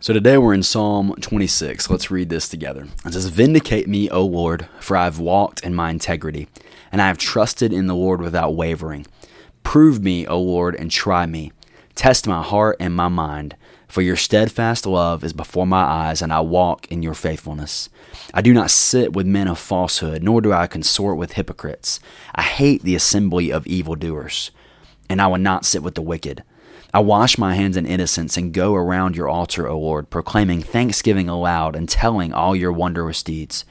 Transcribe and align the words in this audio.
So 0.00 0.12
today 0.12 0.38
we're 0.38 0.54
in 0.54 0.62
Psalm 0.62 1.12
26. 1.20 1.90
Let's 1.90 2.08
read 2.08 2.28
this 2.28 2.48
together. 2.48 2.86
It 3.04 3.14
says, 3.14 3.26
Vindicate 3.26 3.88
me, 3.88 4.08
O 4.10 4.24
Lord, 4.24 4.68
for 4.78 4.96
I 4.96 5.02
have 5.02 5.18
walked 5.18 5.64
in 5.64 5.74
my 5.74 5.90
integrity, 5.90 6.46
and 6.92 7.02
I 7.02 7.08
have 7.08 7.18
trusted 7.18 7.72
in 7.72 7.88
the 7.88 7.96
Lord 7.96 8.20
without 8.20 8.54
wavering. 8.54 9.08
Prove 9.64 10.00
me, 10.00 10.24
O 10.24 10.40
Lord, 10.40 10.76
and 10.76 10.88
try 10.88 11.26
me. 11.26 11.50
Test 11.96 12.28
my 12.28 12.44
heart 12.44 12.76
and 12.78 12.94
my 12.94 13.08
mind, 13.08 13.56
for 13.88 14.00
your 14.00 14.14
steadfast 14.14 14.86
love 14.86 15.24
is 15.24 15.32
before 15.32 15.66
my 15.66 15.82
eyes, 15.82 16.22
and 16.22 16.32
I 16.32 16.42
walk 16.42 16.86
in 16.92 17.02
your 17.02 17.14
faithfulness. 17.14 17.90
I 18.32 18.40
do 18.40 18.54
not 18.54 18.70
sit 18.70 19.14
with 19.14 19.26
men 19.26 19.48
of 19.48 19.58
falsehood, 19.58 20.22
nor 20.22 20.40
do 20.40 20.52
I 20.52 20.68
consort 20.68 21.18
with 21.18 21.32
hypocrites. 21.32 21.98
I 22.36 22.42
hate 22.42 22.82
the 22.82 22.94
assembly 22.94 23.50
of 23.50 23.66
evildoers, 23.66 24.52
and 25.10 25.20
I 25.20 25.26
will 25.26 25.38
not 25.38 25.66
sit 25.66 25.82
with 25.82 25.96
the 25.96 26.02
wicked. 26.02 26.44
I 26.92 27.00
wash 27.00 27.36
my 27.36 27.54
hands 27.54 27.76
in 27.76 27.84
innocence 27.84 28.36
and 28.38 28.52
go 28.52 28.74
around 28.74 29.14
your 29.14 29.28
altar, 29.28 29.68
O 29.68 29.78
Lord, 29.78 30.08
proclaiming 30.08 30.62
thanksgiving 30.62 31.28
aloud 31.28 31.76
and 31.76 31.86
telling 31.86 32.32
all 32.32 32.56
your 32.56 32.72
wondrous 32.72 33.22
deeds. 33.22 33.66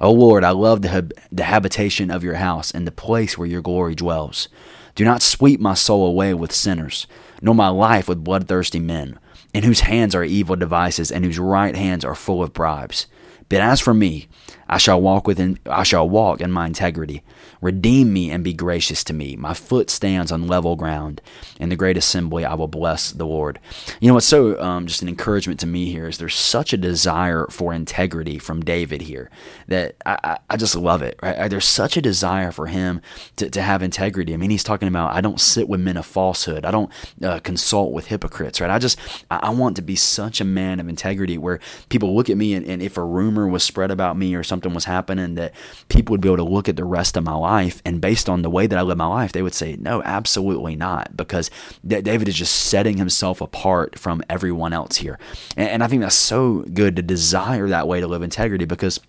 O 0.00 0.10
Lord, 0.10 0.42
I 0.42 0.50
love 0.50 0.80
the, 0.80 0.88
hab- 0.88 1.12
the 1.30 1.44
habitation 1.44 2.10
of 2.10 2.24
your 2.24 2.36
house 2.36 2.70
and 2.70 2.86
the 2.86 2.92
place 2.92 3.36
where 3.36 3.48
your 3.48 3.60
glory 3.60 3.94
dwells. 3.94 4.48
Do 4.94 5.04
not 5.04 5.20
sweep 5.22 5.60
my 5.60 5.74
soul 5.74 6.06
away 6.06 6.32
with 6.32 6.52
sinners, 6.52 7.06
nor 7.42 7.54
my 7.54 7.68
life 7.68 8.08
with 8.08 8.24
bloodthirsty 8.24 8.80
men, 8.80 9.18
in 9.52 9.64
whose 9.64 9.80
hands 9.80 10.14
are 10.14 10.24
evil 10.24 10.56
devices 10.56 11.12
and 11.12 11.24
whose 11.24 11.38
right 11.38 11.76
hands 11.76 12.04
are 12.06 12.14
full 12.14 12.42
of 12.42 12.54
bribes. 12.54 13.06
But 13.52 13.60
as 13.60 13.80
for 13.80 13.92
me, 13.92 14.28
I 14.66 14.78
shall 14.78 15.02
walk 15.02 15.26
within 15.26 15.58
I 15.66 15.82
shall 15.82 16.08
walk 16.08 16.40
in 16.40 16.50
my 16.50 16.66
integrity. 16.66 17.22
Redeem 17.60 18.10
me 18.10 18.30
and 18.30 18.42
be 18.42 18.54
gracious 18.54 19.04
to 19.04 19.12
me. 19.12 19.36
My 19.36 19.52
foot 19.52 19.90
stands 19.90 20.32
on 20.32 20.46
level 20.46 20.76
ground. 20.76 21.20
In 21.60 21.68
the 21.68 21.76
great 21.76 21.98
assembly 21.98 22.46
I 22.46 22.54
will 22.54 22.68
bless 22.68 23.12
the 23.12 23.26
Lord. 23.26 23.58
You 24.00 24.08
know 24.08 24.14
what's 24.14 24.26
so 24.26 24.58
um, 24.62 24.86
just 24.86 25.02
an 25.02 25.08
encouragement 25.08 25.60
to 25.60 25.66
me 25.66 25.92
here 25.92 26.08
is 26.08 26.16
there's 26.16 26.34
such 26.34 26.72
a 26.72 26.78
desire 26.78 27.46
for 27.50 27.74
integrity 27.74 28.38
from 28.38 28.62
David 28.62 29.02
here 29.02 29.30
that 29.68 29.96
I, 30.06 30.18
I, 30.24 30.38
I 30.48 30.56
just 30.56 30.74
love 30.74 31.02
it. 31.02 31.18
Right? 31.22 31.48
There's 31.50 31.66
such 31.66 31.98
a 31.98 32.02
desire 32.02 32.50
for 32.50 32.68
him 32.68 33.02
to, 33.36 33.50
to 33.50 33.60
have 33.60 33.82
integrity. 33.82 34.32
I 34.32 34.38
mean, 34.38 34.50
he's 34.50 34.64
talking 34.64 34.88
about 34.88 35.14
I 35.14 35.20
don't 35.20 35.40
sit 35.40 35.68
with 35.68 35.80
men 35.80 35.98
of 35.98 36.06
falsehood. 36.06 36.64
I 36.64 36.70
don't 36.70 36.90
uh, 37.22 37.40
consult 37.40 37.92
with 37.92 38.06
hypocrites. 38.06 38.58
Right? 38.60 38.70
I 38.70 38.78
just 38.78 38.98
I, 39.30 39.40
I 39.42 39.50
want 39.50 39.76
to 39.76 39.82
be 39.82 39.96
such 39.96 40.40
a 40.40 40.44
man 40.46 40.80
of 40.80 40.88
integrity 40.88 41.36
where 41.36 41.60
people 41.90 42.16
look 42.16 42.30
at 42.30 42.38
me 42.38 42.54
and, 42.54 42.66
and 42.66 42.80
if 42.80 42.96
a 42.96 43.04
rumor 43.04 43.41
was 43.46 43.62
spread 43.62 43.90
about 43.90 44.16
me 44.16 44.34
or 44.34 44.42
something 44.42 44.74
was 44.74 44.84
happening 44.84 45.34
that 45.34 45.54
people 45.88 46.12
would 46.12 46.20
be 46.20 46.28
able 46.28 46.36
to 46.38 46.44
look 46.44 46.68
at 46.68 46.76
the 46.76 46.84
rest 46.84 47.16
of 47.16 47.24
my 47.24 47.34
life 47.34 47.82
and 47.84 48.00
based 48.00 48.28
on 48.28 48.42
the 48.42 48.50
way 48.50 48.66
that 48.66 48.78
I 48.78 48.82
live 48.82 48.98
my 48.98 49.06
life, 49.06 49.32
they 49.32 49.42
would 49.42 49.54
say, 49.54 49.76
no, 49.78 50.02
absolutely 50.02 50.76
not, 50.76 51.16
because 51.16 51.50
David 51.86 52.28
is 52.28 52.34
just 52.34 52.54
setting 52.54 52.98
himself 52.98 53.40
apart 53.40 53.98
from 53.98 54.22
everyone 54.28 54.72
else 54.72 54.96
here. 54.96 55.18
And, 55.56 55.68
and 55.68 55.84
I 55.84 55.88
think 55.88 56.02
that's 56.02 56.14
so 56.14 56.62
good 56.72 56.96
to 56.96 57.02
desire 57.02 57.68
that 57.68 57.88
way 57.88 58.00
to 58.00 58.06
live 58.06 58.22
integrity 58.22 58.64
because 58.64 59.00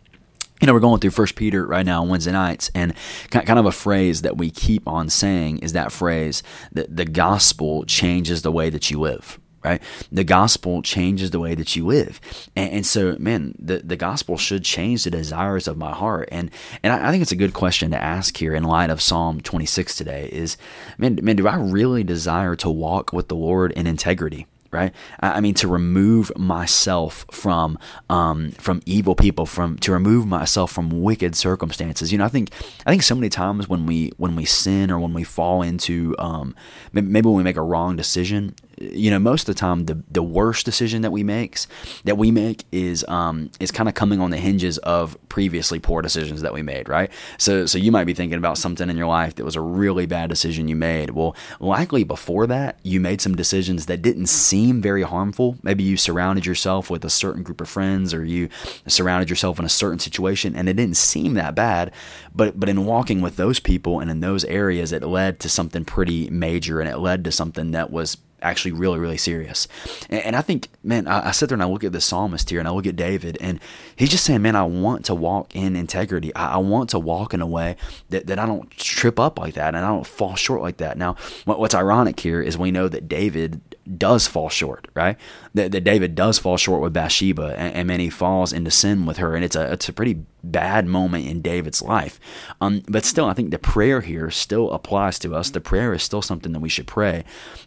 you 0.61 0.67
know, 0.67 0.73
we're 0.73 0.79
going 0.79 1.01
through 1.01 1.11
First 1.11 1.35
Peter 1.35 1.65
right 1.65 1.85
now 1.85 2.03
on 2.03 2.09
Wednesday 2.09 2.31
nights, 2.31 2.71
and 2.73 2.93
kind 3.31 3.59
of 3.59 3.65
a 3.65 3.71
phrase 3.71 4.21
that 4.21 4.37
we 4.37 4.49
keep 4.49 4.87
on 4.87 5.09
saying 5.09 5.57
is 5.57 5.73
that 5.73 5.91
phrase 5.91 6.41
that 6.71 6.95
the 6.95 7.03
gospel 7.03 7.83
changes 7.83 8.43
the 8.43 8.51
way 8.51 8.69
that 8.69 8.89
you 8.89 8.97
live, 8.97 9.41
right? 9.63 9.81
The 10.11 10.23
gospel 10.23 10.81
changes 10.81 11.31
the 11.31 11.39
way 11.39 11.55
that 11.55 11.75
you 11.75 11.85
live. 11.85 12.19
And, 12.55 12.71
and, 12.71 12.85
so, 12.85 13.15
man, 13.19 13.55
the, 13.57 13.79
the 13.79 13.95
gospel 13.95 14.37
should 14.37 14.63
change 14.63 15.03
the 15.03 15.11
desires 15.11 15.67
of 15.67 15.77
my 15.77 15.91
heart. 15.91 16.29
And 16.31 16.51
and 16.83 16.93
I, 16.93 17.07
I, 17.07 17.11
think 17.11 17.21
it's 17.21 17.31
a 17.31 17.37
good 17.37 17.53
question 17.53 17.91
to 17.91 18.01
ask 18.01 18.35
here 18.37 18.53
in 18.53 18.63
light 18.63 18.89
of 18.89 19.01
Psalm 19.01 19.41
26 19.41 19.95
today 19.95 20.29
is, 20.31 20.57
man, 20.97 21.19
man, 21.21 21.35
do 21.35 21.47
I 21.47 21.55
really 21.55 22.03
desire 22.03 22.55
to 22.57 22.69
walk 22.69 23.13
with 23.13 23.27
the 23.27 23.35
Lord 23.35 23.71
in 23.71 23.87
integrity? 23.87 24.47
right? 24.73 24.91
I 25.19 25.39
mean, 25.39 25.53
to 25.55 25.67
remove 25.67 26.31
myself 26.35 27.25
from 27.31 27.77
um, 28.09 28.51
from 28.53 28.81
evil 28.85 29.15
people, 29.15 29.45
from 29.45 29.77
to 29.77 29.91
remove 29.91 30.25
myself 30.25 30.71
from 30.71 31.03
wicked 31.03 31.35
circumstances. 31.35 32.11
You 32.11 32.17
know, 32.17 32.25
I 32.25 32.29
think 32.29 32.49
I 32.85 32.89
think 32.89 33.03
so 33.03 33.15
many 33.15 33.29
times 33.29 33.69
when 33.69 33.85
we 33.85 34.11
when 34.17 34.35
we 34.35 34.45
sin 34.45 34.91
or 34.91 34.99
when 34.99 35.13
we 35.13 35.23
fall 35.23 35.61
into 35.61 36.15
um, 36.17 36.55
maybe 36.91 37.27
when 37.27 37.37
we 37.37 37.43
make 37.43 37.55
a 37.55 37.61
wrong 37.61 37.95
decision, 37.95 38.55
you 38.79 39.11
know, 39.11 39.19
most 39.19 39.47
of 39.47 39.55
the 39.55 39.59
time, 39.59 39.85
the 39.85 40.03
the 40.09 40.23
worst 40.23 40.65
decision 40.65 41.01
that 41.01 41.11
we 41.11 41.23
makes 41.23 41.67
that 42.03 42.17
we 42.17 42.31
make 42.31 42.65
is 42.71 43.05
um 43.07 43.49
is 43.59 43.71
kind 43.71 43.89
of 43.89 43.95
coming 43.95 44.19
on 44.19 44.31
the 44.31 44.37
hinges 44.37 44.77
of 44.79 45.17
previously 45.29 45.79
poor 45.79 46.01
decisions 46.01 46.41
that 46.41 46.53
we 46.53 46.61
made, 46.61 46.89
right? 46.89 47.11
So 47.37 47.65
so 47.65 47.77
you 47.77 47.91
might 47.91 48.05
be 48.05 48.13
thinking 48.13 48.37
about 48.37 48.57
something 48.57 48.89
in 48.89 48.97
your 48.97 49.07
life 49.07 49.35
that 49.35 49.45
was 49.45 49.55
a 49.55 49.61
really 49.61 50.05
bad 50.05 50.29
decision 50.29 50.67
you 50.67 50.75
made. 50.75 51.11
Well, 51.11 51.35
likely 51.59 52.03
before 52.03 52.47
that, 52.47 52.79
you 52.83 52.99
made 52.99 53.21
some 53.21 53.35
decisions 53.35 53.85
that 53.85 54.01
didn't 54.01 54.27
seem 54.27 54.81
very 54.81 55.03
harmful. 55.03 55.57
Maybe 55.63 55.83
you 55.83 55.97
surrounded 55.97 56.45
yourself 56.45 56.89
with 56.89 57.05
a 57.05 57.09
certain 57.09 57.43
group 57.43 57.61
of 57.61 57.69
friends, 57.69 58.13
or 58.13 58.25
you 58.25 58.49
surrounded 58.87 59.29
yourself 59.29 59.59
in 59.59 59.65
a 59.65 59.69
certain 59.69 59.99
situation, 59.99 60.55
and 60.55 60.67
it 60.67 60.73
didn't 60.73 60.97
seem 60.97 61.33
that 61.35 61.55
bad. 61.55 61.91
But 62.35 62.59
but 62.59 62.69
in 62.69 62.85
walking 62.85 63.21
with 63.21 63.35
those 63.35 63.59
people 63.59 63.99
and 63.99 64.09
in 64.09 64.19
those 64.19 64.43
areas, 64.45 64.91
it 64.91 65.03
led 65.03 65.39
to 65.41 65.49
something 65.49 65.85
pretty 65.85 66.29
major, 66.29 66.79
and 66.79 66.89
it 66.89 66.97
led 66.97 67.23
to 67.25 67.31
something 67.31 67.71
that 67.71 67.91
was 67.91 68.17
actually 68.43 68.73
really, 68.73 68.99
really 68.99 69.17
serious. 69.17 69.67
And, 70.09 70.21
and 70.23 70.35
I 70.35 70.41
think, 70.41 70.69
man, 70.83 71.07
I, 71.07 71.29
I, 71.29 71.31
sit 71.31 71.49
there 71.49 71.55
and 71.55 71.63
I 71.63 71.67
look 71.67 71.83
at 71.83 71.91
the 71.91 72.01
psalmist 72.01 72.49
here 72.49 72.59
and 72.59 72.67
I 72.67 72.71
look 72.71 72.85
at 72.85 72.95
David, 72.95 73.37
and 73.41 73.59
he's 73.95 74.09
just 74.09 74.25
saying, 74.25 74.41
man, 74.41 74.55
I 74.55 74.63
want 74.63 75.05
to 75.05 75.15
walk 75.15 75.55
in 75.55 75.75
integrity. 75.75 76.33
I, 76.35 76.55
I, 76.55 76.57
want 76.57 76.89
to 76.91 76.99
walk 76.99 77.33
in 77.33 77.41
a 77.41 77.47
way 77.47 77.75
that, 78.09 78.27
that 78.27 78.39
I 78.39 78.45
don't 78.45 78.69
trip 78.71 79.19
up 79.19 79.39
like 79.39 79.55
that 79.55 79.75
and 79.75 79.83
I 79.83 79.89
don't 79.89 80.05
fall 80.05 80.35
short 80.35 80.61
like 80.61 80.77
that. 80.77 80.97
Now, 80.97 81.15
what, 81.45 81.59
what's 81.59 81.75
ironic 81.75 82.19
here 82.19 82.41
is 82.41 82.57
we 82.57 82.71
know 82.71 82.87
that 82.87 83.07
David 83.07 83.61
does 83.97 84.27
fall 84.27 84.49
short, 84.49 84.87
right? 84.93 85.17
That, 85.53 85.71
that 85.71 85.83
David 85.83 86.15
does 86.15 86.39
fall 86.39 86.57
short 86.57 86.81
with 86.81 86.93
Bathsheba, 86.93 87.55
and, 87.57 87.75
and 87.75 87.89
then 87.89 87.99
he 87.99 88.09
falls 88.09 88.53
into 88.53 88.71
sin 88.71 89.05
with 89.05 89.17
her, 89.17 89.35
and 89.35 89.43
it's 89.43 89.55
a 89.55 89.71
it's 89.71 89.89
a 89.89 89.93
pretty 89.93 90.25
bad 90.43 90.85
moment 90.85 91.25
in 91.27 91.41
David's 91.41 91.81
life. 91.81 92.19
Um, 92.59 92.83
but 92.87 93.05
still, 93.05 93.25
I 93.25 93.33
think 93.33 93.51
the 93.51 93.59
prayer 93.59 94.01
here 94.01 94.29
still 94.29 94.71
applies 94.71 95.17
to 95.19 95.33
us. 95.33 95.49
The 95.49 95.61
prayer 95.61 95.93
is 95.93 96.03
still 96.03 96.21
something 96.21 96.51
that 96.51 96.59
we 96.59 96.69
should 96.69 96.87
pray, 96.87 97.23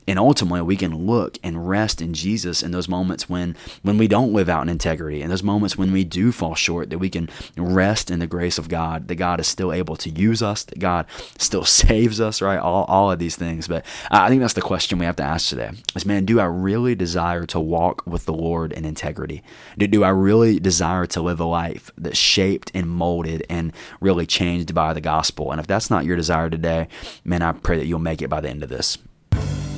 and 0.07 0.19
ultimately 0.19 0.63
we 0.63 0.77
can 0.77 1.07
look 1.07 1.39
and 1.43 1.69
rest 1.69 2.01
in 2.01 2.15
Jesus 2.15 2.63
in 2.63 2.71
those 2.71 2.89
moments 2.89 3.29
when 3.29 3.57
when 3.83 3.99
we 3.99 4.07
don't 4.07 4.33
live 4.33 4.49
out 4.49 4.63
in 4.63 4.69
integrity, 4.69 5.23
in 5.23 5.31
those 5.31 5.43
moments 5.43 5.77
when 5.77 5.93
we 5.93 6.05
do 6.05 6.33
fall 6.33 6.55
short, 6.55 6.91
that 6.91 6.99
we 6.99 7.11
can 7.11 7.29
rest 7.57 8.11
in 8.11 8.19
the 8.19 8.27
grace 8.27 8.59
of 8.59 8.69
God. 8.69 9.09
That 9.09 9.17
God 9.17 9.41
is 9.41 9.47
still 9.47 9.73
able 9.73 9.97
to 9.97 10.11
use 10.11 10.43
us. 10.43 10.65
That 10.65 10.79
God 10.79 11.07
still 11.39 11.65
saves 11.83 12.21
us. 12.21 12.43
Right? 12.43 12.59
All 12.59 12.85
all 12.85 13.11
of 13.11 13.19
these 13.19 13.37
things. 13.37 13.69
But 13.69 13.85
I 14.11 14.29
think 14.29 14.41
that's 14.41 14.55
the 14.55 14.61
question 14.61 14.99
we 14.99 15.07
have 15.07 15.17
to 15.17 15.23
ask 15.23 15.49
today: 15.49 15.71
Is 15.95 16.05
man, 16.07 16.25
do 16.25 16.41
I 16.41 16.45
really 16.45 16.95
desire 16.95 17.47
to 17.47 17.61
walk 17.61 18.03
with 18.07 18.27
the 18.27 18.35
Lord 18.35 18.73
in 18.73 18.85
integrity? 18.85 19.43
Do, 19.79 19.87
do 19.87 20.05
I 20.05 20.11
really 20.11 20.61
desire 20.61 21.07
to 21.07 21.23
live 21.23 21.41
a 21.41 21.45
life 21.45 21.91
that's 21.97 22.19
shaped 22.19 22.66
shaped 22.67 22.77
and 22.77 22.91
molded 22.91 23.45
and 23.49 23.73
really 24.01 24.27
changed 24.27 24.75
by 24.75 24.93
the 24.93 25.01
gospel. 25.01 25.51
And 25.51 25.61
if 25.61 25.67
that's 25.67 25.91
not 25.91 26.05
your 26.05 26.17
desire 26.17 26.51
today, 26.51 26.89
man, 27.25 27.43
I 27.43 27.53
pray 27.53 27.79
that 27.79 27.87
you'll 27.87 27.99
make 27.99 28.23
it 28.23 28.29
by 28.29 28.41
the 28.41 28.49
end 28.49 28.63
of 28.63 28.69
this. 28.69 28.99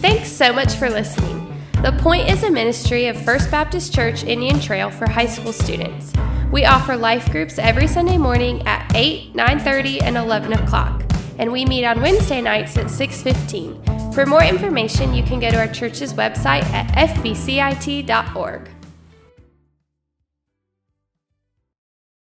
Thanks 0.01 0.31
so 0.31 0.53
much 0.53 0.75
for 0.75 0.89
listening. 0.89 1.45
The 1.83 1.93
Point 1.93 2.29
is 2.29 2.43
a 2.43 2.51
ministry 2.51 3.07
of 3.07 3.17
First 3.25 3.51
Baptist 3.51 3.95
Church 3.95 4.25
Indian 4.25 4.59
Trail 4.61 4.91
for 4.91 5.09
high 5.09 5.27
school 5.27 5.53
students. 5.53 6.13
We 6.51 6.65
offer 6.65 6.97
life 6.97 7.31
groups 7.31 7.59
every 7.59 7.87
Sunday 7.87 8.19
morning 8.19 8.67
at 8.67 8.91
8, 8.95 9.35
9:30, 9.35 10.03
and 10.03 10.17
11 10.17 10.55
o'clock, 10.55 11.05
and 11.39 11.53
we 11.53 11.65
meet 11.65 11.85
on 11.85 12.01
Wednesday 12.01 12.41
nights 12.41 12.77
at 12.77 12.91
6:15. 12.91 14.13
For 14.13 14.27
more 14.27 14.43
information, 14.43 15.15
you 15.15 15.23
can 15.23 15.39
go 15.39 15.51
to 15.51 15.59
our 15.59 15.69
church's 15.69 16.15
website 16.15 16.65
at 16.73 16.89
fbcit.org. 16.97 18.78